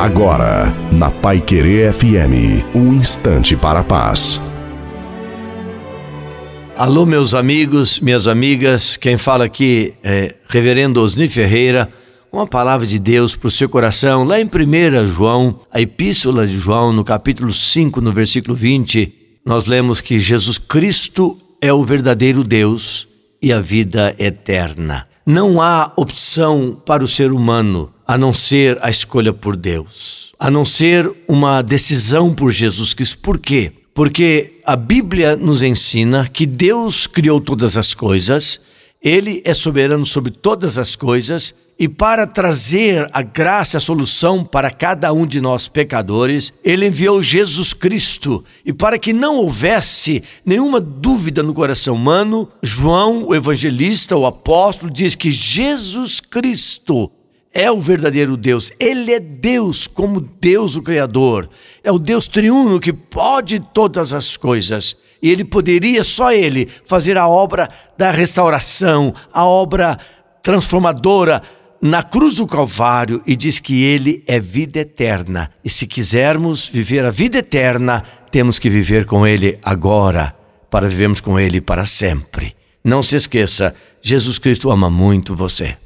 Agora, 0.00 0.74
na 0.90 1.10
Pai 1.10 1.42
Querer 1.42 1.92
FM, 1.92 2.64
um 2.74 2.94
instante 2.94 3.54
para 3.54 3.80
a 3.80 3.84
paz. 3.84 4.40
Alô, 6.74 7.04
meus 7.04 7.34
amigos, 7.34 8.00
minhas 8.00 8.26
amigas, 8.26 8.96
quem 8.96 9.18
fala 9.18 9.44
aqui 9.44 9.92
é 10.02 10.34
Reverendo 10.48 11.02
Osni 11.02 11.28
Ferreira, 11.28 11.86
com 12.30 12.40
a 12.40 12.46
palavra 12.46 12.86
de 12.86 12.98
Deus 12.98 13.36
para 13.36 13.48
o 13.48 13.50
seu 13.50 13.68
coração, 13.68 14.24
lá 14.24 14.40
em 14.40 14.46
1 14.46 15.06
João, 15.06 15.60
a 15.70 15.82
Epístola 15.82 16.46
de 16.46 16.56
João, 16.56 16.94
no 16.94 17.04
capítulo 17.04 17.52
5, 17.52 18.00
no 18.00 18.10
versículo 18.10 18.54
20, 18.54 19.12
nós 19.44 19.66
lemos 19.66 20.00
que 20.00 20.18
Jesus 20.18 20.56
Cristo 20.56 21.36
é 21.60 21.74
o 21.74 21.84
verdadeiro 21.84 22.42
Deus 22.42 23.06
e 23.42 23.52
a 23.52 23.60
vida 23.60 24.16
eterna. 24.18 25.09
Não 25.24 25.60
há 25.60 25.92
opção 25.96 26.76
para 26.84 27.04
o 27.04 27.08
ser 27.08 27.32
humano 27.32 27.92
a 28.06 28.18
não 28.18 28.34
ser 28.34 28.78
a 28.82 28.90
escolha 28.90 29.32
por 29.32 29.56
Deus, 29.56 30.32
a 30.38 30.50
não 30.50 30.64
ser 30.64 31.10
uma 31.28 31.62
decisão 31.62 32.34
por 32.34 32.50
Jesus 32.50 32.92
Cristo. 32.92 33.18
Por 33.18 33.38
quê? 33.38 33.72
Porque 33.94 34.60
a 34.64 34.74
Bíblia 34.74 35.36
nos 35.36 35.62
ensina 35.62 36.26
que 36.26 36.46
Deus 36.46 37.06
criou 37.06 37.40
todas 37.40 37.76
as 37.76 37.94
coisas, 37.94 38.60
Ele 39.02 39.40
é 39.44 39.54
soberano 39.54 40.04
sobre 40.04 40.30
todas 40.30 40.76
as 40.76 40.94
coisas 40.94 41.54
e 41.78 41.88
para 41.88 42.26
trazer 42.26 43.08
a 43.10 43.22
graça, 43.22 43.78
a 43.78 43.80
solução 43.80 44.44
para 44.44 44.70
cada 44.70 45.10
um 45.14 45.26
de 45.26 45.40
nós 45.40 45.66
pecadores, 45.66 46.52
ele 46.62 46.86
enviou 46.86 47.22
Jesus 47.22 47.72
Cristo. 47.72 48.44
E 48.66 48.70
para 48.70 48.98
que 48.98 49.14
não 49.14 49.36
houvesse 49.36 50.22
nenhuma 50.44 50.78
dúvida 50.78 51.42
no 51.42 51.54
coração 51.54 51.94
humano, 51.94 52.46
João, 52.62 53.26
o 53.26 53.34
evangelista, 53.34 54.14
o 54.14 54.26
apóstolo, 54.26 54.92
diz 54.92 55.14
que 55.14 55.30
Jesus 55.30 56.20
Cristo 56.20 57.10
é 57.52 57.70
o 57.70 57.80
verdadeiro 57.80 58.36
Deus. 58.36 58.72
Ele 58.78 59.12
é 59.12 59.20
Deus 59.20 59.86
como 59.86 60.20
Deus 60.20 60.76
o 60.76 60.82
Criador. 60.82 61.48
É 61.82 61.90
o 61.90 61.98
Deus 61.98 62.28
triuno 62.28 62.80
que 62.80 62.92
pode 62.92 63.60
todas 63.60 64.12
as 64.12 64.36
coisas. 64.36 64.96
E 65.22 65.30
ele 65.30 65.44
poderia, 65.44 66.02
só 66.02 66.32
ele, 66.32 66.68
fazer 66.84 67.18
a 67.18 67.28
obra 67.28 67.68
da 67.98 68.10
restauração, 68.10 69.14
a 69.32 69.44
obra 69.44 69.98
transformadora 70.42 71.42
na 71.82 72.02
cruz 72.02 72.34
do 72.34 72.46
Calvário 72.46 73.22
e 73.26 73.34
diz 73.34 73.58
que 73.58 73.82
ele 73.82 74.22
é 74.26 74.38
vida 74.38 74.80
eterna. 74.80 75.50
E 75.64 75.70
se 75.70 75.86
quisermos 75.86 76.68
viver 76.68 77.04
a 77.04 77.10
vida 77.10 77.38
eterna, 77.38 78.04
temos 78.30 78.58
que 78.58 78.70
viver 78.70 79.04
com 79.04 79.26
ele 79.26 79.58
agora, 79.62 80.34
para 80.70 80.88
vivermos 80.88 81.20
com 81.20 81.38
ele 81.38 81.60
para 81.60 81.84
sempre. 81.84 82.54
Não 82.84 83.02
se 83.02 83.16
esqueça, 83.16 83.74
Jesus 84.00 84.38
Cristo 84.38 84.70
ama 84.70 84.88
muito 84.88 85.34
você. 85.34 85.76